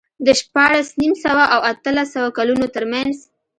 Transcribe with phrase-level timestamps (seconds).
[0.25, 3.15] د شپاړس نیم سوه او اتلس سوه کلونو ترمنځ